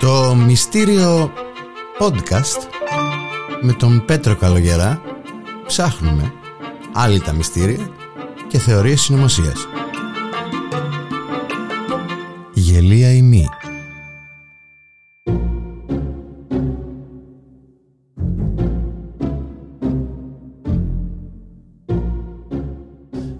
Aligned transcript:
Το 0.00 0.34
μυστήριο 0.34 1.32
podcast 1.98 2.62
με 3.62 3.72
τον 3.72 4.04
Πέτρο 4.04 4.36
Καλογερά 4.36 5.02
ψάχνουμε 5.66 6.32
άλλη 6.92 7.20
τα 7.20 7.32
μυστήρια 7.32 7.90
και 8.48 8.58
θεωρίες 8.58 9.00
συνωμοσίας. 9.00 9.66
Γελία 12.54 13.12
ή 13.12 13.22
μη. 13.22 13.46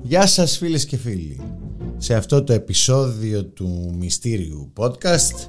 Γεια 0.02 0.26
σας 0.26 0.58
φίλες 0.58 0.84
και 0.84 0.96
φίλοι. 0.96 1.40
Σε 1.96 2.14
αυτό 2.14 2.44
το 2.44 2.52
επεισόδιο 2.52 3.44
του 3.44 3.94
Μυστήριου 3.98 4.72
Podcast 4.76 5.48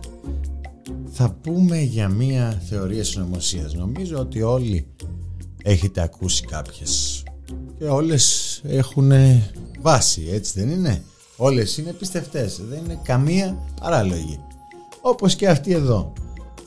θα 1.11 1.29
πούμε 1.41 1.81
για 1.81 2.09
μία 2.09 2.61
θεωρία 2.69 3.03
συνωμοσίας. 3.03 3.73
Νομίζω 3.73 4.17
ότι 4.17 4.41
όλοι 4.41 4.87
έχετε 5.63 6.01
ακούσει 6.01 6.45
κάποιες 6.45 7.23
και 7.77 7.85
όλες 7.85 8.61
έχουν 8.65 9.11
βάση, 9.81 10.27
έτσι 10.31 10.59
δεν 10.59 10.69
είναι; 10.69 11.03
Όλες 11.37 11.77
είναι 11.77 11.93
πιστευτές, 11.93 12.61
δεν 12.69 12.83
είναι 12.83 12.99
καμία 13.03 13.57
παράλογη. 13.81 14.39
Όπως 15.01 15.35
και 15.35 15.47
αυτή 15.47 15.71
εδώ. 15.71 16.13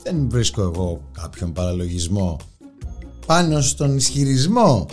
Δεν 0.03 0.29
βρίσκω 0.29 0.61
εγώ 0.61 1.01
κάποιον 1.11 1.53
παραλογισμό 1.53 2.37
πάνω 3.25 3.61
στον 3.61 3.97
ισχυρισμό 3.97 4.85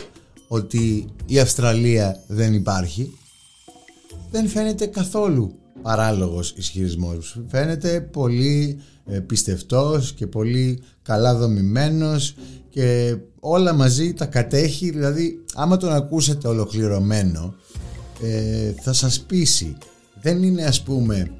ότι 0.48 1.06
η 1.26 1.38
Αυστραλία 1.38 2.22
δεν 2.26 2.54
υπάρχει. 2.54 3.18
Δεν 4.30 4.48
φαίνεται 4.48 4.86
καθόλου 4.86 5.54
παράλογος 5.82 6.54
ισχυρισμός. 6.56 7.40
Φαίνεται 7.48 8.00
πολύ 8.00 8.78
ε, 9.06 9.18
πιστευτός 9.18 10.12
και 10.12 10.26
πολύ 10.26 10.82
καλά 11.02 11.34
δομημένος 11.34 12.34
και 12.70 13.16
όλα 13.40 13.72
μαζί 13.72 14.12
τα 14.12 14.26
κατέχει. 14.26 14.90
Δηλαδή 14.90 15.44
άμα 15.54 15.76
τον 15.76 15.92
ακούσετε 15.92 16.48
ολοκληρωμένο 16.48 17.54
ε, 18.22 18.72
θα 18.80 18.92
σας 18.92 19.20
πείσει. 19.20 19.76
Δεν 20.20 20.42
είναι 20.42 20.64
ας 20.64 20.82
πούμε 20.82 21.30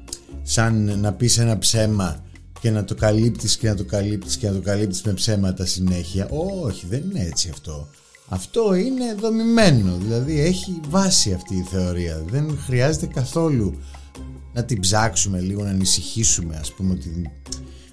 σαν 0.43 0.99
να 0.99 1.13
πεις 1.13 1.37
ένα 1.37 1.57
ψέμα 1.57 2.23
και 2.59 2.71
να 2.71 2.83
το 2.83 2.95
καλύπτεις 2.95 3.57
και 3.57 3.67
να 3.67 3.75
το 3.75 3.83
καλύπτεις 3.83 4.37
και 4.37 4.47
να 4.47 4.53
το 4.53 4.61
καλύπτεις 4.61 5.01
με 5.01 5.13
ψέματα 5.13 5.65
συνέχεια. 5.65 6.27
Όχι 6.63 6.85
δεν 6.89 7.03
είναι 7.09 7.25
έτσι 7.25 7.49
αυτό. 7.49 7.87
Αυτό 8.29 8.73
είναι 8.73 9.15
δομημένο. 9.19 9.97
Δηλαδή 10.01 10.39
έχει 10.39 10.79
βάση 10.89 11.33
αυτή 11.33 11.55
η 11.55 11.65
θεωρία. 11.71 12.23
Δεν 12.29 12.57
χρειάζεται 12.65 13.05
καθόλου 13.05 13.77
να 14.53 14.63
την 14.63 14.79
ψάξουμε 14.79 15.39
λίγο, 15.39 15.63
να 15.63 15.69
ανησυχήσουμε 15.69 16.55
ας 16.55 16.73
πούμε 16.73 16.93
ότι 16.93 17.31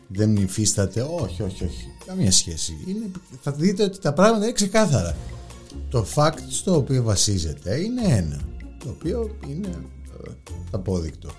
δεν 0.09 0.37
υφίσταται. 0.37 1.01
Όχι, 1.01 1.43
όχι, 1.43 1.65
όχι. 1.65 1.93
Καμία 2.07 2.33
σχέση. 2.33 2.77
Είναι, 2.87 3.11
θα 3.43 3.53
δείτε 3.53 3.83
ότι 3.83 3.99
τα 3.99 4.13
πράγματα 4.13 4.45
είναι 4.45 4.53
ξεκάθαρα. 4.53 5.17
Το 5.91 6.07
fact 6.15 6.39
στο 6.49 6.77
οποίο 6.77 7.03
βασίζεται 7.03 7.81
είναι 7.81 8.03
ένα. 8.03 8.41
Το 8.85 8.89
οποίο 8.89 9.37
είναι 9.49 9.69
ε, 10.27 10.31
απόδεικτο. 10.71 11.31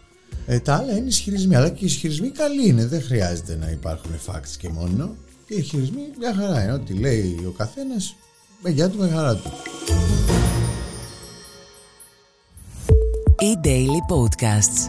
Ε, 0.45 0.59
τα 0.59 0.75
άλλα 0.75 0.97
είναι 0.97 1.07
ισχυρισμοί. 1.07 1.55
Αλλά 1.55 1.69
και 1.69 1.83
οι 1.83 1.87
ισχυρισμοί 1.87 2.29
καλοί 2.29 2.67
είναι. 2.67 2.85
Δεν 2.85 3.01
χρειάζεται 3.01 3.55
να 3.55 3.69
υπάρχουν 3.69 4.11
facts 4.25 4.55
και 4.57 4.69
μόνο. 4.69 5.15
Και 5.47 5.53
οι 5.53 5.57
ισχυρισμοί 5.57 6.01
μια 6.17 6.33
χαρά 6.35 6.63
είναι. 6.63 6.73
Ό,τι 6.73 6.93
λέει 6.93 7.39
ο 7.47 7.51
καθένας 7.57 8.15
με 8.63 8.69
γεια 8.69 8.89
του, 8.89 8.97
με 8.97 9.09
χαρά 9.09 9.35
του. 9.35 9.51
E-Daily 13.41 14.01
Podcasts 14.13 14.85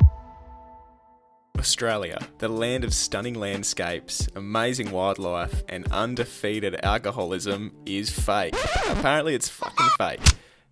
Australia, 1.63 2.19
the 2.39 2.49
land 2.49 2.83
of 2.83 2.93
stunning 2.93 3.35
landscapes, 3.35 4.27
amazing 4.35 4.91
wildlife, 4.91 5.63
and 5.69 5.87
undefeated 5.93 6.77
alcoholism, 6.85 7.73
is 7.87 8.11
fake. 8.11 8.57
Apparently, 8.89 9.37
it's 9.37 9.49
fucking 9.49 9.87
fake. 9.97 10.21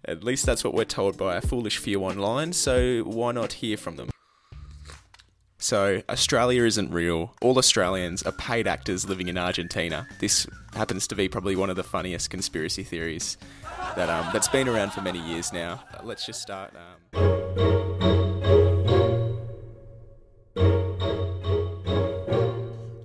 At 0.05 0.25
least 0.25 0.47
that's 0.47 0.65
what 0.65 0.75
we're 0.75 0.85
told 0.85 1.17
by 1.17 1.37
a 1.37 1.41
foolish 1.41 1.79
few 1.79 2.03
online, 2.03 2.53
so 2.53 3.03
why 3.03 3.31
not 3.31 3.53
hear 3.53 3.77
from 3.77 3.95
them? 3.95 4.11
So, 5.59 6.03
Australia 6.09 6.65
isn't 6.65 6.91
real. 6.91 7.37
All 7.41 7.57
Australians 7.57 8.25
are 8.25 8.33
paid 8.33 8.67
actors 8.67 9.09
living 9.09 9.29
in 9.29 9.39
Argentina. 9.39 10.09
This 10.19 10.49
happens 10.75 11.07
to 11.07 11.15
be 11.15 11.29
probably 11.29 11.55
one 11.55 11.71
of 11.71 11.77
the 11.77 11.85
funniest 11.85 12.31
conspiracy 12.31 12.83
theories 12.83 13.39
that 13.95 14.09
um, 14.09 14.29
that's 14.33 14.49
been 14.49 14.69
around 14.69 14.91
for 14.91 15.03
many 15.03 15.21
years 15.21 15.53
now. 15.53 15.85
Let's 16.03 16.27
just 16.27 16.43
start. 16.43 16.75
Um... 17.15 18.20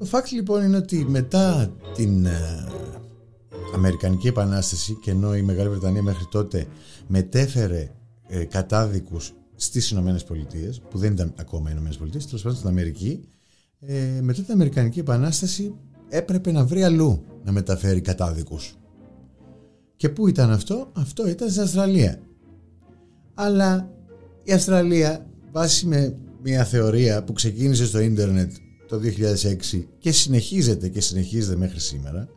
Το 0.05 0.17
fact 0.17 0.31
λοιπόν 0.31 0.63
είναι 0.63 0.77
ότι 0.77 1.05
μετά 1.09 1.75
την 1.95 2.25
ε, 2.25 2.67
Αμερικανική 3.75 4.27
Επανάσταση 4.27 4.97
και 5.01 5.11
ενώ 5.11 5.35
η 5.35 5.41
Μεγάλη 5.41 5.69
Βρετανία 5.69 6.01
μέχρι 6.01 6.25
τότε 6.31 6.67
μετέφερε 7.07 7.91
ε, 8.27 8.43
κατάδικους 8.43 9.33
στις 9.55 9.91
Ηνωμένες 9.91 10.23
Πολιτείες, 10.23 10.81
που 10.89 10.97
δεν 10.97 11.11
ήταν 11.11 11.33
ακόμα 11.39 11.67
οι 11.69 11.71
Ηνωμένες 11.71 11.97
Πολιτείες, 11.97 12.25
τέλος 12.25 12.41
πάντων 12.41 12.57
στην 12.57 12.69
Αμερική, 12.69 13.27
ε, 13.79 14.19
μετά 14.21 14.41
την 14.41 14.53
Αμερικανική 14.53 14.99
Επανάσταση 14.99 15.75
έπρεπε 16.09 16.51
να 16.51 16.65
βρει 16.65 16.83
αλλού 16.83 17.23
να 17.43 17.51
μεταφέρει 17.51 18.01
κατάδικους. 18.01 18.75
Και 19.95 20.09
πού 20.09 20.27
ήταν 20.27 20.51
αυτό; 20.51 20.91
Αυτό 20.93 21.27
ήταν 21.27 21.49
στην 21.49 21.61
Αυστραλία. 21.61 22.19
Αλλά 23.33 23.89
η 24.43 24.51
Αυστραλία, 24.51 25.25
βάσει 25.51 25.87
με 25.87 26.17
μια 26.43 26.63
θεωρία 26.63 27.23
που 27.23 27.33
ξεκίνησε 27.33 27.85
στο 27.85 27.99
ίντερνετ 27.99 28.51
το 28.87 29.01
2006 29.71 29.83
και 29.97 30.11
συνεχίζεται 30.11 30.89
και 30.89 31.01
συνεχίζεται 31.01 31.55
μέχρι 31.55 31.79
σήμερα. 31.79 32.29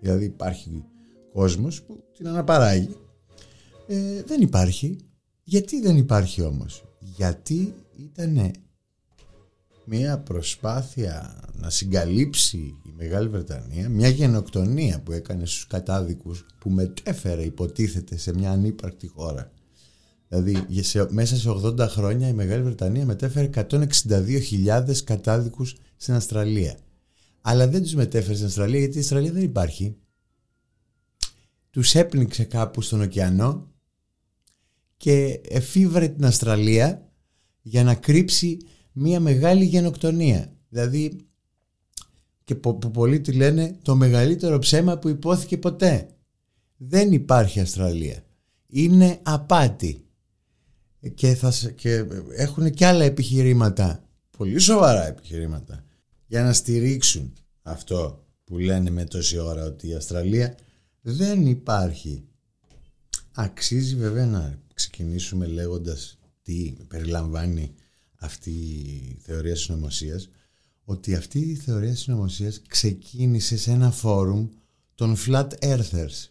Δηλαδή 0.00 0.24
υπάρχει 0.24 0.84
κόσμος 1.32 1.82
που 1.82 2.04
την 2.16 2.28
αναπαράγει. 2.28 2.96
Ε, 3.86 4.22
δεν 4.22 4.40
υπάρχει. 4.40 4.98
Γιατί 5.42 5.80
δεν 5.80 5.96
υπάρχει 5.96 6.42
όμως; 6.42 6.84
Γιατί 6.98 7.74
ήταν 7.96 8.52
μια 9.84 10.18
προσπάθεια 10.18 11.40
να 11.52 11.70
συγκαλύψει 11.70 12.56
η 12.58 12.92
Μεγάλη 12.96 13.28
Βρετανία 13.28 13.88
μια 13.88 14.08
γενοκτονία 14.08 15.00
που 15.00 15.12
έκανε 15.12 15.46
στους 15.46 15.66
κατάδικους 15.66 16.46
που 16.58 16.70
μετέφερε 16.70 17.42
υποτίθεται 17.42 18.16
σε 18.16 18.34
μια 18.34 18.50
ανύπαρκτη 18.50 19.06
χώρα 19.06 19.50
Δηλαδή 20.34 20.82
σε, 20.82 21.06
μέσα 21.10 21.36
σε 21.36 21.48
80 21.50 21.78
χρόνια 21.78 22.28
η 22.28 22.32
Μεγάλη 22.32 22.62
Βρετανία 22.62 23.04
μετέφερε 23.04 23.50
162.000 23.54 24.96
κατάδικους 25.04 25.76
στην 25.96 26.14
Αυστραλία. 26.14 26.78
Αλλά 27.40 27.68
δεν 27.68 27.82
τους 27.82 27.94
μετέφερε 27.94 28.34
στην 28.34 28.46
Αυστραλία 28.46 28.78
γιατί 28.78 28.96
η 28.96 29.00
Αυστραλία 29.00 29.32
δεν 29.32 29.42
υπάρχει. 29.42 29.96
Τους 31.70 31.94
έπνιξε 31.94 32.44
κάπου 32.44 32.80
στον 32.80 33.00
ωκεανό 33.00 33.72
και 34.96 35.40
εφήβρε 35.48 36.08
την 36.08 36.24
Αυστραλία 36.24 37.08
για 37.62 37.84
να 37.84 37.94
κρύψει 37.94 38.58
μια 38.92 39.20
μεγάλη 39.20 39.64
γενοκτονία. 39.64 40.52
Δηλαδή 40.68 41.26
και 42.44 42.54
που 42.54 42.78
πολλοί 42.78 43.20
τη 43.20 43.32
λένε 43.32 43.78
το 43.82 43.96
μεγαλύτερο 43.96 44.58
ψέμα 44.58 44.98
που 44.98 45.08
υπόθηκε 45.08 45.58
ποτέ. 45.58 46.08
Δεν 46.76 47.12
υπάρχει 47.12 47.60
Αυστραλία. 47.60 48.24
Είναι 48.66 49.18
απάτη 49.22 50.03
και, 51.14 51.34
θα, 51.34 51.52
και 51.74 52.04
έχουν 52.36 52.70
και 52.70 52.86
άλλα 52.86 53.04
επιχειρήματα, 53.04 54.04
πολύ 54.38 54.58
σοβαρά 54.58 55.06
επιχειρήματα, 55.06 55.84
για 56.26 56.42
να 56.42 56.52
στηρίξουν 56.52 57.32
αυτό 57.62 58.24
που 58.44 58.58
λένε 58.58 58.90
με 58.90 59.04
τόση 59.04 59.38
ώρα 59.38 59.64
ότι 59.64 59.88
η 59.88 59.94
Αυστραλία 59.94 60.54
δεν 61.00 61.46
υπάρχει. 61.46 62.24
Αξίζει 63.36 63.96
βέβαια 63.96 64.26
να 64.26 64.58
ξεκινήσουμε 64.74 65.46
λέγοντας 65.46 66.18
τι 66.42 66.74
περιλαμβάνει 66.88 67.74
αυτή 68.14 68.50
η 68.50 69.18
θεωρία 69.22 69.56
συνωμοσία, 69.56 70.20
ότι 70.84 71.14
αυτή 71.14 71.38
η 71.38 71.54
θεωρία 71.54 71.96
συνωμοσία 71.96 72.52
ξεκίνησε 72.68 73.56
σε 73.56 73.70
ένα 73.70 73.90
φόρουμ 73.90 74.48
των 74.94 75.16
Flat 75.26 75.48
Earthers. 75.58 76.28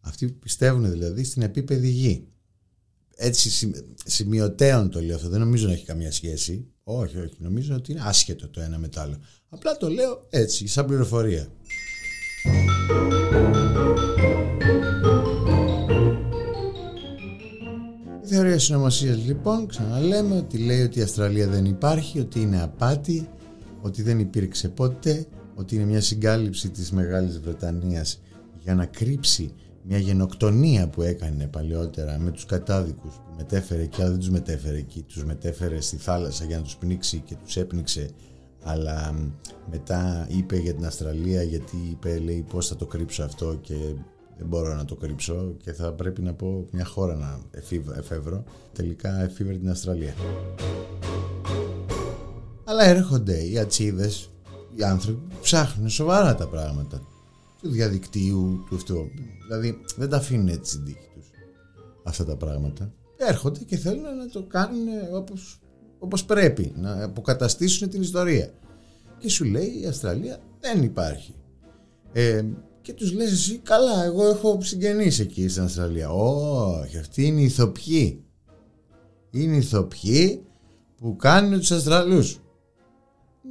Αυτοί 0.00 0.28
που 0.28 0.38
πιστεύουν 0.38 0.90
δηλαδή 0.90 1.24
στην 1.24 1.42
επίπεδη 1.42 1.88
γη 1.88 2.28
έτσι 3.16 3.72
σημειωτέων 4.04 4.90
το 4.90 5.00
λέω 5.00 5.16
αυτό, 5.16 5.28
δεν 5.28 5.40
νομίζω 5.40 5.66
να 5.66 5.72
έχει 5.72 5.84
καμία 5.84 6.12
σχέση. 6.12 6.66
Όχι, 6.82 7.18
όχι, 7.18 7.34
νομίζω 7.38 7.74
ότι 7.74 7.92
είναι 7.92 8.02
άσχετο 8.04 8.48
το 8.48 8.60
ένα 8.60 8.78
με 8.78 8.88
το 8.88 9.00
άλλο. 9.00 9.16
Απλά 9.48 9.76
το 9.76 9.88
λέω 9.88 10.26
έτσι, 10.30 10.66
σαν 10.66 10.86
πληροφορία. 10.86 11.48
Η 18.22 18.28
θεωρία 18.28 18.58
συνωμοσίας 18.58 19.24
λοιπόν, 19.26 19.66
ξαναλέμε 19.66 20.36
ότι 20.36 20.58
λέει 20.58 20.82
ότι 20.82 20.98
η 20.98 21.02
Αυστραλία 21.02 21.48
δεν 21.48 21.64
υπάρχει, 21.64 22.20
ότι 22.20 22.40
είναι 22.40 22.62
απάτη, 22.62 23.28
ότι 23.80 24.02
δεν 24.02 24.18
υπήρξε 24.18 24.68
ποτέ, 24.68 25.26
ότι 25.54 25.74
είναι 25.74 25.84
μια 25.84 26.00
συγκάλυψη 26.00 26.70
της 26.70 26.90
Μεγάλης 26.92 27.40
Βρετανίας 27.40 28.20
για 28.58 28.74
να 28.74 28.86
κρύψει 28.86 29.54
μια 29.88 29.98
γενοκτονία 29.98 30.88
που 30.88 31.02
έκανε 31.02 31.46
παλαιότερα 31.46 32.18
με 32.18 32.30
τους 32.30 32.46
κατάδικους 32.46 33.14
που 33.14 33.34
μετέφερε 33.36 33.86
και 33.86 34.02
αλλά 34.02 34.10
δεν 34.10 34.18
τους 34.18 34.30
μετέφερε 34.30 34.76
εκεί, 34.76 35.02
τους 35.02 35.24
μετέφερε 35.24 35.80
στη 35.80 35.96
θάλασσα 35.96 36.44
για 36.44 36.56
να 36.56 36.62
τους 36.62 36.76
πνίξει 36.76 37.18
και 37.18 37.36
τους 37.44 37.56
έπνιξε 37.56 38.10
αλλά 38.62 39.14
μετά 39.70 40.26
είπε 40.30 40.56
για 40.56 40.74
την 40.74 40.86
Αυστραλία 40.86 41.42
γιατί 41.42 41.76
είπε 41.90 42.18
λέει 42.18 42.46
πώς 42.50 42.68
θα 42.68 42.76
το 42.76 42.86
κρύψω 42.86 43.22
αυτό 43.22 43.54
και 43.60 43.74
δεν 44.38 44.46
μπορώ 44.46 44.74
να 44.74 44.84
το 44.84 44.94
κρύψω 44.94 45.54
και 45.62 45.72
θα 45.72 45.92
πρέπει 45.92 46.22
να 46.22 46.34
πω 46.34 46.66
μια 46.70 46.84
χώρα 46.84 47.14
να 47.14 47.40
εφεύρω 47.98 48.44
τελικά 48.72 49.22
εφήβρε 49.22 49.56
την 49.56 49.70
Αυστραλία. 49.70 50.14
Αλλά 52.64 52.84
έρχονται 52.84 53.48
οι 53.48 53.58
ατσίδες 53.58 54.30
οι 54.74 54.82
άνθρωποι 54.82 55.20
που 55.28 55.36
ψάχνουν 55.42 55.88
σοβαρά 55.88 56.34
τα 56.34 56.46
πράγματα 56.46 57.00
του 57.62 57.68
διαδικτύου 57.68 58.64
του 58.68 58.74
αυτού. 58.74 59.10
Δηλαδή 59.46 59.80
δεν 59.96 60.08
τα 60.08 60.16
αφήνουν 60.16 60.48
έτσι 60.48 60.72
στην 60.72 60.84
τύχη 60.84 61.08
τους 61.14 61.30
αυτά 62.04 62.24
τα 62.24 62.36
πράγματα. 62.36 62.92
Έρχονται 63.16 63.64
και 63.64 63.76
θέλουν 63.76 64.16
να 64.16 64.28
το 64.28 64.42
κάνουν 64.42 64.88
όπως, 65.14 65.60
όπως 65.98 66.24
πρέπει 66.24 66.72
να 66.76 67.04
αποκαταστήσουν 67.04 67.88
την 67.88 68.02
ιστορία. 68.02 68.50
Και 69.18 69.28
σου 69.28 69.44
λέει 69.44 69.80
η 69.82 69.86
Αυστραλία 69.86 70.38
δεν 70.60 70.82
υπάρχει 70.82 71.34
ε, 72.12 72.44
και 72.82 72.92
τους 72.92 73.12
λες 73.12 73.32
εσύ 73.32 73.58
καλά 73.58 74.04
εγώ 74.04 74.26
έχω 74.26 74.58
συγγενείς 74.62 75.18
εκεί 75.18 75.48
στην 75.48 75.62
Αυστραλία 75.62 76.10
όχι 76.10 76.98
αυτοί 76.98 77.26
είναι 77.26 77.40
οι 77.40 77.44
ηθοποιοί. 77.44 78.24
Είναι 79.30 79.54
οι 79.54 79.58
ηθοποιοί 79.58 80.46
που 80.96 81.16
κάνουν 81.16 81.58
τους 81.58 81.70
Αυστραλούς. 81.70 82.40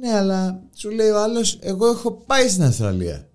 Ναι 0.00 0.12
αλλά 0.16 0.62
σου 0.74 0.90
λέει 0.90 1.08
ο 1.08 1.22
άλλος 1.22 1.58
εγώ 1.62 1.86
έχω 1.86 2.12
πάει 2.12 2.48
στην 2.48 2.62
Αυστραλία 2.62 3.28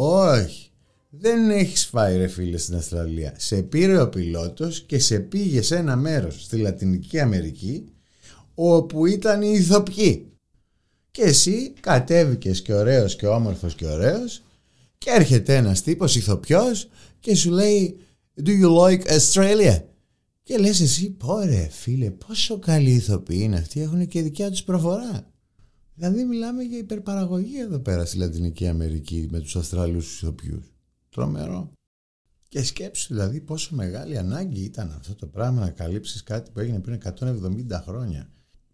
όχι 0.00 0.70
δεν 1.10 1.50
έχεις 1.50 1.86
φάει 1.86 2.16
ρε 2.16 2.26
φίλε 2.26 2.56
στην 2.56 2.76
Αυστραλία 2.76 3.34
σε 3.36 3.62
πήρε 3.62 4.00
ο 4.00 4.08
πιλότος 4.08 4.82
και 4.82 4.98
σε 4.98 5.18
πήγε 5.18 5.62
σε 5.62 5.76
ένα 5.76 5.96
μέρος 5.96 6.42
στη 6.42 6.56
Λατινική 6.56 7.20
Αμερική 7.20 7.84
όπου 8.54 9.06
ήταν 9.06 9.42
οι 9.42 9.52
ηθοποιοί 9.54 10.32
και 11.10 11.22
εσύ 11.22 11.72
κατέβηκες 11.80 12.62
και 12.62 12.74
ωραίος 12.74 13.16
και 13.16 13.26
όμορφος 13.26 13.74
και 13.74 13.86
ωραίος 13.86 14.42
και 14.98 15.10
έρχεται 15.10 15.56
ένας 15.56 15.82
τύπος 15.82 16.16
ηθοποιός 16.16 16.88
και 17.20 17.34
σου 17.34 17.50
λέει 17.50 17.98
Do 18.44 18.50
you 18.50 18.76
like 18.76 19.02
Australia? 19.18 19.82
Και 20.42 20.58
λες 20.58 20.80
εσύ 20.80 21.10
πόρε 21.10 21.68
φίλε 21.70 22.10
πόσο 22.10 22.58
καλή 22.58 22.90
ηθοποιοί 22.90 23.40
είναι 23.42 23.56
αυτοί 23.56 23.82
έχουν 23.82 24.06
και 24.06 24.22
δικιά 24.22 24.50
τους 24.50 24.62
προφορά. 24.62 25.27
Δηλαδή 25.98 26.24
μιλάμε 26.24 26.62
για 26.62 26.78
υπερπαραγωγή 26.78 27.60
εδώ 27.60 27.78
πέρα 27.78 28.04
στη 28.04 28.18
Λατινική 28.18 28.68
Αμερική 28.68 29.28
με 29.30 29.40
τους 29.40 29.56
Αυστραλούς 29.56 30.16
ηθοποιούς. 30.16 30.72
Τρομερό. 31.10 31.72
Και 32.48 32.62
σκέψου 32.62 33.14
δηλαδή 33.14 33.40
πόσο 33.40 33.74
μεγάλη 33.74 34.18
ανάγκη 34.18 34.60
ήταν 34.60 34.94
αυτό 34.98 35.14
το 35.14 35.26
πράγμα 35.26 35.60
να 35.60 35.70
καλύψεις 35.70 36.22
κάτι 36.22 36.50
που 36.50 36.60
έγινε 36.60 36.80
πριν 36.80 37.00
170 37.20 37.82
χρόνια 37.84 38.28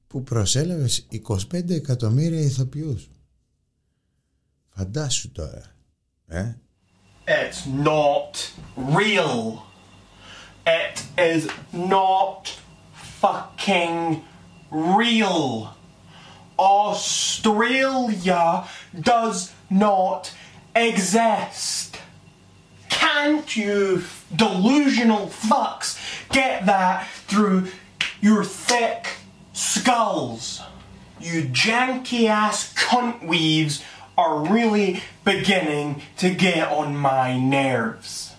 που 0.07 0.23
προσέλαβες 0.23 1.07
25 1.53 1.71
εκατομμύρια 1.71 2.41
ηθοποιούς. 2.41 3.11
Φαντάσου 4.69 5.33
τώρα. 5.33 5.63
Ε; 6.27 6.55
It's 7.25 7.85
not 7.85 8.35
real. 8.77 9.63
It 10.65 10.99
is 11.17 11.49
not 11.73 12.43
fucking 13.21 14.23
real. 14.71 15.75
Australia 16.59 18.67
does 18.99 19.53
not 19.71 20.33
exist. 20.75 21.99
Can't 22.89 23.57
you 23.57 24.05
delusional 24.35 25.29
fucks 25.29 25.99
get 26.31 26.67
that 26.67 27.07
through 27.27 27.69
your 28.21 28.45
thick 28.45 29.09
skulls? 29.53 30.63
You 31.21 31.43
janky 31.43 32.27
ass 32.27 32.73
cunt 32.75 33.27
weaves 33.27 33.83
are 34.17 34.47
really 34.47 35.03
beginning 35.25 36.03
to 36.19 36.31
get 36.31 36.69
on 36.69 36.97
my 36.97 37.39
nerves. 37.39 38.35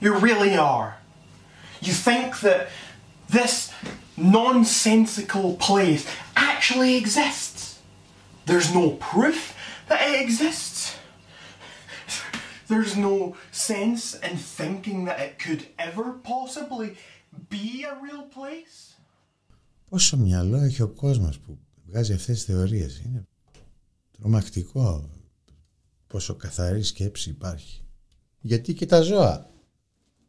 You 0.00 0.18
really 0.18 0.56
are. 0.56 0.98
You 1.80 1.92
think 1.92 2.40
that 2.40 2.68
this 3.28 3.72
nonsensical 4.16 5.56
place 5.56 6.06
actually 6.52 6.92
exists. 7.02 7.60
There's 8.48 8.70
no 8.80 8.86
proof 9.12 9.38
that 9.88 10.00
it 10.08 10.16
exists. 10.24 10.78
There's 12.70 12.94
no 13.08 13.16
sense 13.68 14.02
in 14.26 14.34
thinking 14.60 14.98
that 15.08 15.18
it 15.26 15.32
could 15.44 15.62
ever 15.88 16.06
possibly 16.34 16.88
be 17.54 17.68
a 17.90 17.94
real 18.06 18.24
place. 18.36 18.76
Πόσο 19.88 20.16
μυαλό 20.16 20.56
έχει 20.56 20.82
ο 20.82 20.88
κόσμος 20.88 21.38
που 21.38 21.58
βγάζει 21.86 22.12
αυτές 22.12 22.34
τις 22.34 22.44
θεωρίες. 22.44 23.02
Είναι 23.06 23.26
τρομακτικό 24.18 25.10
πόσο 26.06 26.34
καθαρή 26.34 26.82
σκέψη 26.82 27.30
υπάρχει. 27.30 27.80
Γιατί 28.40 28.74
και 28.74 28.86
τα 28.86 29.00
ζώα 29.00 29.50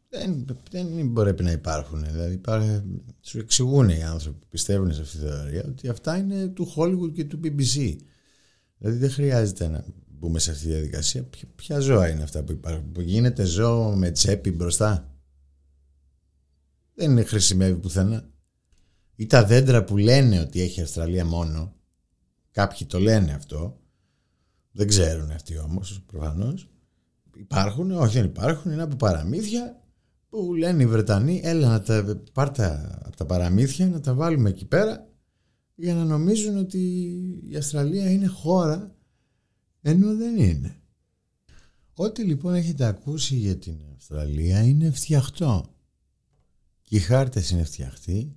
δεν, 0.08 0.46
δεν 0.70 1.08
μπορεί 1.08 1.42
να 1.42 1.50
υπάρχουν. 1.50 2.04
Δηλαδή 2.04 2.34
υπάρχει, 2.34 2.82
σου 3.20 3.38
εξηγούν 3.38 3.88
οι 3.88 4.02
άνθρωποι 4.02 4.38
που 4.38 4.46
πιστεύουν 4.48 4.94
σε 4.94 5.00
αυτή 5.00 5.18
τη 5.18 5.24
θεωρία 5.24 5.64
ότι 5.68 5.88
αυτά 5.88 6.16
είναι 6.16 6.48
του 6.48 6.72
Hollywood 6.76 7.12
και 7.14 7.24
του 7.24 7.40
BBC. 7.44 7.96
Δηλαδή 8.78 8.98
δεν 8.98 9.10
χρειάζεται 9.10 9.68
να 9.68 9.84
μπούμε 10.08 10.38
σε 10.38 10.50
αυτή 10.50 10.62
τη 10.62 10.70
διαδικασία. 10.70 11.28
Ποια 11.54 11.78
ζώα 11.78 12.08
είναι 12.08 12.22
αυτά 12.22 12.42
που 12.42 12.52
υπάρχουν, 12.52 12.92
που 12.92 13.00
γίνεται 13.00 13.44
ζώο 13.44 13.96
με 13.96 14.10
τσέπη 14.10 14.50
μπροστά; 14.50 15.14
Δεν 16.94 17.10
είναι 17.10 17.24
χρησιμεύει 17.24 17.78
πουθενά. 17.78 18.30
Ή 19.16 19.26
τα 19.26 19.44
δέντρα 19.44 19.84
που 19.84 19.96
λένε 19.96 20.40
ότι 20.40 20.60
έχει 20.60 20.80
Αυστραλία 20.80 21.24
μόνο. 21.24 21.74
Κάποιοι 22.50 22.86
το 22.86 23.00
λένε 23.00 23.32
αυτό. 23.32 23.80
Δεν 24.72 24.86
ξέρουν 24.86 25.30
αυτοί 25.30 25.58
όμως 25.58 26.02
προφανώς. 26.06 26.68
Υπάρχουν, 27.36 27.90
όχι 27.90 28.14
δεν 28.14 28.24
υπάρχουν, 28.24 28.72
είναι 28.72 28.82
από 28.82 28.96
παραμύθια 28.96 29.82
που 30.28 30.54
λένε 30.54 30.82
οι 30.82 30.86
Βρετανοί 30.86 31.40
έλα 31.44 31.68
να 31.68 31.82
τα 31.82 32.22
πάρτε 32.32 32.98
από 33.02 33.16
τα 33.16 33.26
παραμύθια 33.26 33.88
να 33.88 34.00
τα 34.00 34.14
βάλουμε 34.14 34.48
εκεί 34.48 34.64
πέρα 34.64 35.08
για 35.74 35.94
να 35.94 36.04
νομίζουν 36.04 36.56
ότι 36.56 36.78
η 37.50 37.56
Αυστραλία 37.56 38.10
είναι 38.10 38.26
χώρα 38.26 38.96
ενώ 39.80 40.16
δεν 40.16 40.38
είναι. 40.38 40.80
Ό,τι 41.94 42.22
λοιπόν 42.22 42.54
έχετε 42.54 42.84
ακούσει 42.84 43.36
για 43.36 43.56
την 43.56 43.80
Αυστραλία 43.94 44.62
είναι 44.62 44.90
φτιαχτό. 44.90 45.74
Και 46.82 46.96
οι 46.96 47.00
χάρτες 47.00 47.50
είναι 47.50 47.64
φτιαχτοί 47.64 48.36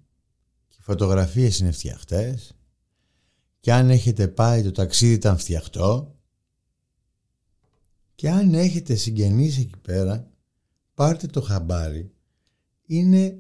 και 0.68 0.78
οι 0.80 0.84
φωτογραφίες 0.84 1.60
είναι 1.60 1.72
φτιαχτές 1.72 2.56
και 3.60 3.74
αν 3.74 3.90
έχετε 3.90 4.28
πάει 4.28 4.64
το 4.64 4.72
ταξίδι 4.72 5.14
ήταν 5.14 5.38
φτιαχτό 5.38 6.16
και 8.16 8.30
αν 8.30 8.54
έχετε 8.54 8.96
συγγενείς 8.96 9.58
εκεί 9.58 9.78
πέρα 9.82 10.32
πάρτε 11.02 11.28
το 11.28 11.42
χαμπάρι 11.42 12.12
είναι 12.86 13.40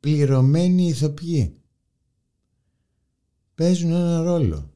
πληρωμένοι 0.00 0.86
ηθοποιοί 0.86 1.60
παίζουν 3.54 3.92
ένα 3.92 4.22
ρόλο. 4.22 4.72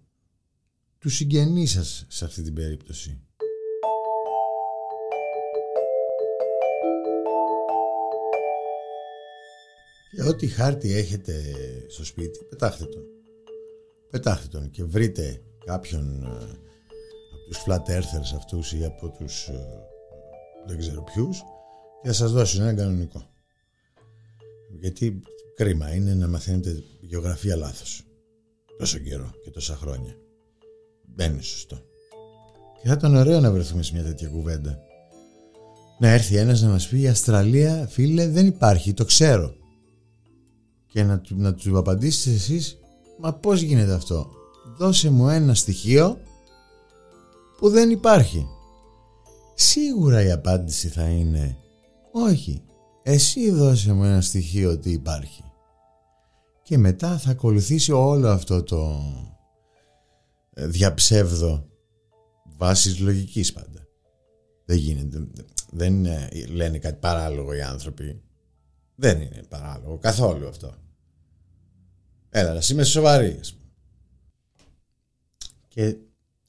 Τους 0.99 1.15
συγγενείς 1.15 1.71
σας 1.71 2.07
σε 2.09 2.25
αυτή 2.25 2.43
την 2.43 2.55
περίπτωση. 2.55 3.21
Και 10.17 10.23
ό,τι 10.23 10.47
χάρτη 10.47 10.93
έχετε 10.93 11.55
στο 11.89 12.05
σπίτι 12.05 12.45
πετάχτε 12.45 12.85
τον. 12.85 13.03
Πετάχτε 14.11 14.49
τον 14.49 14.71
και 14.71 14.85
βρείτε 14.85 15.43
κάποιον 15.65 16.23
ε, 16.23 16.27
από 16.27 17.45
τους 17.49 17.63
flat 17.67 17.91
earthers 17.91 18.37
αυτούς 18.37 18.73
ή 18.73 18.85
από 18.85 19.11
τους 19.11 19.49
ε, 19.49 19.87
δεν 20.67 20.79
ξέρω 20.79 21.03
ποιους 21.03 21.43
και 22.03 22.09
θα 22.09 22.15
σας 22.15 22.33
δώσουν 22.33 22.63
ένα 22.63 22.75
κανονικό. 22.75 23.27
Γιατί 24.81 25.23
κρίμα 25.55 25.95
είναι 25.95 26.15
να 26.15 26.29
μαθαίνετε 26.29 26.83
γεωγραφία 27.01 27.57
λάθος. 27.57 28.03
Τόσο 28.79 28.99
καιρό 28.99 29.31
και 29.45 29.51
τόσα 29.51 29.77
χρόνια. 29.77 30.17
Δεν 31.15 31.33
είναι 31.33 31.43
σωστό. 31.43 31.77
Και 32.81 32.89
θα 32.89 32.95
ήταν 32.95 33.15
ωραίο 33.15 33.41
να 33.41 33.51
βρεθούμε 33.51 33.83
σε 33.83 33.93
μια 33.95 34.03
τέτοια 34.03 34.29
κουβέντα. 34.29 34.79
Να 35.99 36.09
έρθει 36.09 36.37
ένας 36.37 36.61
να 36.61 36.69
μας 36.69 36.89
πει 36.89 37.01
η 37.01 37.09
Αυστραλία 37.09 37.87
φίλε 37.91 38.29
δεν 38.29 38.47
υπάρχει, 38.47 38.95
το 38.95 39.05
ξέρω. 39.05 39.55
Και 40.87 41.03
να, 41.03 41.23
να 41.29 41.55
του 41.55 41.79
απαντήσετε 41.79 42.37
εσείς 42.37 42.79
μα 43.19 43.35
πώς 43.35 43.61
γίνεται 43.61 43.93
αυτό; 43.93 44.31
Δώσε 44.79 45.11
μου 45.11 45.29
ένα 45.29 45.55
στοιχείο 45.55 46.19
που 47.59 47.69
δεν 47.69 47.91
υπάρχει. 47.91 48.47
Σίγουρα 49.55 50.23
η 50.25 50.31
απάντηση 50.31 50.89
θα 50.89 51.09
είναι 51.09 51.62
όχι, 52.13 52.63
εσύ 53.03 53.51
δώσε 53.51 53.93
μου 53.93 54.05
ένα 54.05 54.21
στοιχείο 54.21 54.71
ότι 54.71 54.91
υπάρχει. 54.91 55.45
Και 56.63 56.79
μετά 56.79 57.19
θα 57.19 57.31
ακολουθήσει 57.31 57.93
όλο 57.93 58.29
αυτό 58.29 58.63
το 58.63 59.01
ε, 60.55 60.67
διαψεύδο 60.67 61.69
βάσης 62.57 62.99
λογικής 62.99 63.53
πάντα. 63.53 63.87
Δεν 64.65 64.77
γίνεται, 64.77 65.29
δεν 65.71 66.07
λένε 66.49 66.79
κάτι 66.79 66.99
παράλογο 67.01 67.55
οι 67.55 67.63
άνθρωποι. 67.63 68.23
Δεν 68.95 69.21
είναι 69.21 69.43
παράλογο 69.49 69.99
καθόλου 69.99 70.49
αυτό. 70.49 70.75
Έλα, 72.29 72.53
να 72.53 72.61
είμαι 72.71 72.85
σοβαρή. 72.85 73.41
Και 75.69 75.97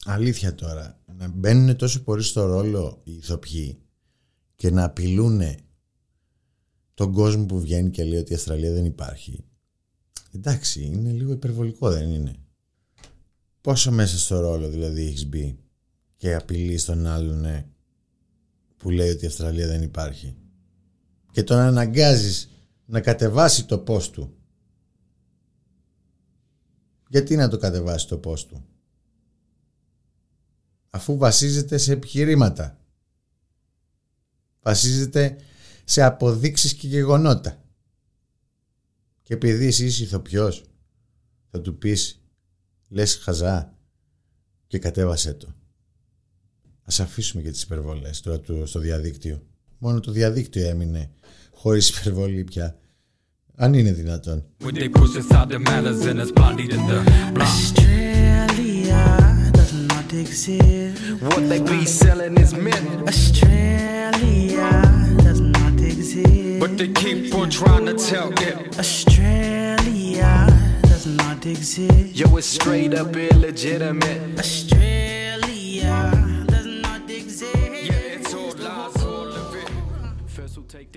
αλήθεια 0.06 0.56
τώρα, 0.56 1.00
να 1.18 1.28
μπαίνουν 1.28 1.76
τόσο 1.76 2.04
πολύ 2.04 2.24
στο 2.24 2.46
ρόλο 2.46 3.02
οι 3.04 3.12
ηθοποιοί 3.12 3.83
και 4.56 4.72
να 4.72 4.84
απειλούν 4.84 5.42
τον 6.94 7.14
κόσμο 7.14 7.46
που 7.46 7.60
βγαίνει 7.60 7.90
και 7.90 8.04
λέει 8.04 8.20
ότι 8.20 8.32
η 8.32 8.36
Αυστραλία 8.36 8.74
δεν 8.74 8.86
υπάρχει. 8.86 9.44
Εντάξει, 10.32 10.84
είναι 10.84 11.12
λίγο 11.12 11.32
υπερβολικό, 11.32 11.92
δεν 11.92 12.10
είναι; 12.10 12.36
Πόσο 13.62 13.92
μέσα 13.92 14.18
στο 14.18 14.40
ρόλο 14.40 14.70
δηλαδή 14.70 15.06
έχεις 15.06 15.28
μπει 15.28 15.58
και 16.18 16.36
απειλείς 16.36 16.82
στον 16.82 17.06
άλλον 17.06 17.66
που 18.78 18.90
λέει 18.90 19.10
ότι 19.10 19.24
η 19.24 19.28
Αυστραλία 19.28 19.68
δεν 19.68 19.82
υπάρχει; 19.82 20.36
Και 21.32 21.44
τον 21.44 21.58
αναγκάζεις 21.58 22.50
να 22.86 23.02
κατεβάσει 23.02 23.66
το 23.66 23.78
πώς 23.78 24.10
του; 24.10 24.38
Γιατί 27.10 27.36
να 27.36 27.50
το 27.50 27.58
κατεβάσει 27.58 28.08
το 28.08 28.18
πώς 28.18 28.46
του; 28.46 28.66
Αφού 30.90 31.18
βασίζεται 31.18 31.78
σε 31.78 31.92
επιχειρήματα. 31.92 32.78
Βασίζεται 34.64 35.38
σε 35.84 36.04
αποδείξεις 36.04 36.74
και 36.74 36.88
γεγονότα. 36.88 37.64
Και 39.24 39.34
επειδή 39.34 39.66
εσύ 39.66 39.86
είσαι 39.86 40.04
ηθοποιός, 40.04 40.64
θα 41.52 41.62
του 41.62 41.78
πεις 41.78 42.22
λες 42.90 43.16
χαζά 43.16 43.78
και 44.68 44.80
κατέβασέ 44.80 45.34
το. 45.34 45.56
Ας 46.84 47.00
αφήσουμε 47.00 47.42
και 47.42 47.52
τις 47.52 47.64
υπερβολές 47.64 48.22
τώρα 48.22 48.42
στο 48.66 48.80
διαδίκτυο. 48.80 49.42
Μόνο 49.78 50.00
το 50.00 50.12
διαδίκτυο 50.12 50.68
έμεινε 50.68 51.12
χωρίς 51.52 51.90
υπερβολή 51.90 52.44
πια. 52.44 52.78
Αν 53.56 53.74
είναι 53.74 53.92
δυνατόν. 53.92 54.46
What 61.30 61.44
they 61.52 61.62
be 61.72 61.86
selling 62.02 62.36
is 62.44 62.52
myth. 62.66 62.86
Australia 63.12 64.03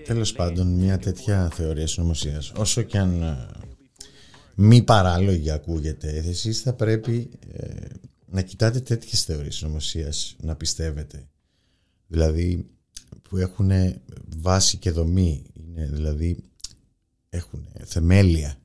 Τέλος 0.05 0.33
πάντων, 0.33 0.67
μια 0.67 0.99
τέτοια 0.99 1.51
θεωρία 1.55 1.87
νομοσία, 1.97 2.43
όσο 2.57 2.83
και 2.83 2.99
αν 2.99 3.23
ε, 3.23 3.47
μη 4.55 4.83
παραλογία 4.83 5.55
ακούγεται, 5.55 6.23
εσεί 6.27 6.53
θα 6.53 6.73
πρέπει 6.73 7.31
ε, 7.53 7.75
να 8.27 8.43
κοιτάτε 8.43 8.81
τέτοιες 8.81 9.23
θεωρίες 9.25 9.63
νομοσία 9.63 10.13
να 10.37 10.57
πιστεύετε. 10.57 11.29
Δηλαδή, 12.07 12.67
που 13.29 13.37
έχουν 13.37 13.71
βάση 14.37 14.77
και 14.77 14.91
δομή, 14.91 15.43
είναι, 15.53 15.87
δηλαδή 15.93 16.37
έχουν 17.29 17.69
θεμέλια. 17.85 18.57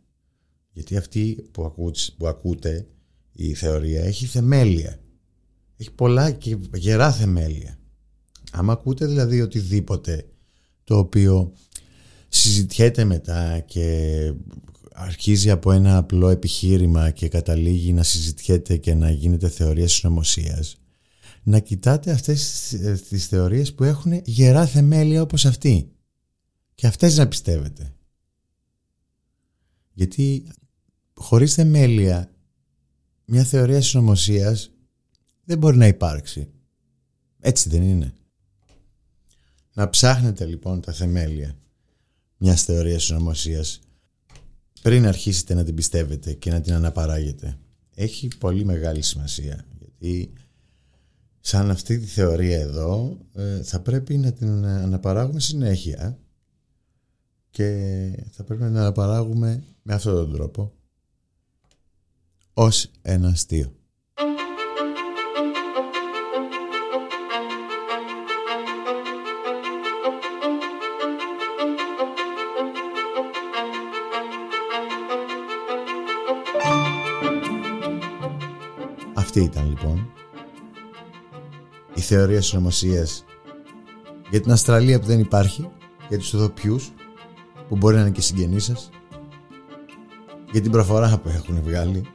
Γιατί 0.72 0.98
αυτή 0.98 1.46
που, 1.52 1.66
ακού, 1.66 1.92
που 2.18 2.28
ακούτε, 2.28 2.88
η 3.32 3.54
θεωρία, 3.54 4.04
έχει 4.04 4.26
θεμέλια. 4.26 5.00
Έχει 5.78 5.92
πολλά 5.92 6.32
και 6.32 6.58
γερά 6.74 7.12
θεμέλια. 7.12 7.80
Άμα 8.52 8.74
ακούτε 8.74 9.06
δηλαδή 9.06 9.42
οτιδήποτε 9.42 10.26
το 10.84 10.98
οποίο 10.98 11.54
συζητιέται 12.28 13.04
μετά 13.04 13.60
και 13.60 14.34
αρχίζει 14.92 15.50
από 15.50 15.72
ένα 15.72 15.98
απλό 15.98 16.30
επιχείρημα 16.30 17.12
και 17.12 17.28
καταλήγει 17.28 17.94
να 17.94 18.04
συζητιέται 18.04 18.78
και 18.78 18.94
να 18.94 19.12
γίνεται 19.12 19.50
θεωρία 19.50 19.88
συνωμοσίας. 19.88 20.81
Να 21.44 21.60
κοιτάτε 21.60 22.12
αυτές 22.12 22.68
τις 23.10 23.28
θεωρίες 23.28 23.74
που 23.74 23.84
έχουν 23.84 24.22
γερά 24.26 24.66
θεμέλια 24.66 25.22
όπως 25.22 25.46
αυτή 25.46 25.92
και 26.76 26.88
αυτές 26.88 27.18
να 27.18 27.28
πιστεύετε. 27.28 27.94
Γιατί 29.94 30.44
χωρίς 31.14 31.54
θεμέλια 31.54 32.32
μια 33.26 33.44
θεωρία 33.44 33.82
συνωμοσία 33.82 34.58
δεν 35.44 35.58
μπορεί 35.58 35.78
να 35.78 35.88
υπάρξει. 35.88 36.48
Έτσι 37.40 37.70
δεν 37.70 37.82
είναι. 37.82 38.14
Να 39.74 39.90
ψάχνετε 39.90 40.46
λοιπόν 40.46 40.82
τα 40.82 40.92
θεμέλια 40.92 41.58
μιας 42.38 42.64
θεωρίας 42.64 43.04
συνωμοσία 43.04 43.64
πριν 44.82 45.06
αρχίσετε 45.08 45.54
να 45.54 45.64
την 45.64 45.76
πιστεύετε 45.76 46.34
και 46.34 46.52
να 46.52 46.62
την 46.62 46.74
αναπαράγετε. 46.74 47.58
Έχει 47.96 48.28
πολύ 48.38 48.66
μεγάλη 48.66 49.02
σημασία 49.02 49.66
γιατί 49.80 50.34
σαν 51.42 51.72
αυτή 51.72 51.98
τη 52.00 52.06
θεωρία 52.06 52.60
εδώ 52.60 53.18
ε, 53.34 53.64
θα 53.64 53.80
πρέπει 53.80 54.18
να 54.18 54.32
την 54.32 54.66
αναπαράγουμε 54.66 55.40
συνέχεια 55.40 56.18
και 57.50 57.68
θα 58.32 58.44
πρέπει 58.44 58.62
να 58.62 58.68
την 58.68 58.78
αναπαράγουμε 58.78 59.64
με 59.82 59.94
αυτόν 59.94 60.16
τον 60.16 60.34
τρόπο 60.34 60.74
ως 62.54 62.92
ένα 63.02 63.28
αστείο. 63.28 63.74
Αυτή 79.14 79.44
ήταν 79.44 79.70
λοιπόν 79.70 80.21
η 82.02 82.04
θεωρία 82.04 82.42
συνωμοσία 82.42 83.08
για 84.30 84.42
την 84.42 84.52
Αυστραλία 84.52 85.00
που 85.00 85.06
δεν 85.06 85.20
υπάρχει, 85.20 85.70
για 86.10 86.18
τους 86.18 86.34
οδοποιούς 86.34 86.92
που 87.68 87.78
μπορεί 87.78 87.96
να 87.96 88.02
είναι 88.02 88.10
και 88.10 88.22
συγγενείς 88.22 88.64
σας, 88.64 88.90
για 90.52 90.62
την 90.62 90.72
προφορά 90.72 91.18
που 91.24 91.30
έχουν 91.30 91.62
βγάλει, 91.64 92.06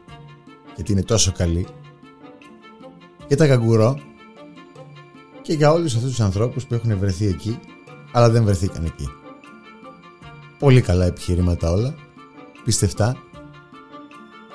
γιατί 0.74 0.92
είναι 0.92 1.02
τόσο 1.02 1.32
καλή, 1.32 1.66
για 3.26 3.36
τα 3.36 3.46
καγκουρό 3.46 3.98
και 5.42 5.52
για 5.52 5.72
όλους 5.72 5.94
αυτούς 5.94 6.10
τους 6.10 6.20
ανθρώπους 6.20 6.66
που 6.66 6.74
έχουν 6.74 6.98
βρεθεί 6.98 7.26
εκεί, 7.26 7.58
αλλά 8.12 8.30
δεν 8.30 8.44
βρεθήκαν 8.44 8.84
εκεί. 8.84 9.08
Πολύ 10.58 10.80
καλά 10.80 11.04
επιχειρήματα 11.04 11.70
όλα, 11.70 11.94
πιστευτά 12.64 13.16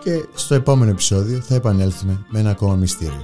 και 0.03 0.25
στο 0.33 0.55
επόμενο 0.55 0.91
επεισόδιο 0.91 1.39
θα 1.39 1.55
επανέλθουμε 1.55 2.25
με 2.29 2.39
ένα 2.39 2.49
ακόμα 2.49 2.75
μυστήριο. 2.75 3.23